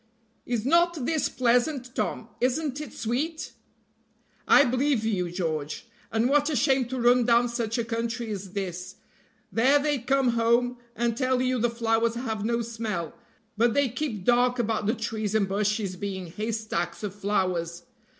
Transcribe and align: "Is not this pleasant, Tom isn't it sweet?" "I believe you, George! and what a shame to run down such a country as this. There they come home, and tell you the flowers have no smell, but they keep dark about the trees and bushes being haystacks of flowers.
"Is 0.47 0.65
not 0.65 1.05
this 1.05 1.29
pleasant, 1.29 1.93
Tom 1.93 2.29
isn't 2.39 2.81
it 2.81 2.91
sweet?" 2.91 3.53
"I 4.47 4.65
believe 4.65 5.05
you, 5.05 5.29
George! 5.29 5.85
and 6.11 6.27
what 6.27 6.49
a 6.49 6.55
shame 6.55 6.85
to 6.85 6.99
run 6.99 7.23
down 7.23 7.47
such 7.49 7.77
a 7.77 7.85
country 7.85 8.31
as 8.31 8.53
this. 8.53 8.95
There 9.51 9.77
they 9.77 9.99
come 9.99 10.29
home, 10.29 10.77
and 10.95 11.15
tell 11.15 11.39
you 11.39 11.59
the 11.59 11.69
flowers 11.69 12.15
have 12.15 12.43
no 12.43 12.63
smell, 12.63 13.13
but 13.55 13.75
they 13.75 13.89
keep 13.89 14.23
dark 14.25 14.57
about 14.57 14.87
the 14.87 14.95
trees 14.95 15.35
and 15.35 15.47
bushes 15.47 15.95
being 15.95 16.25
haystacks 16.31 17.03
of 17.03 17.13
flowers. 17.13 17.83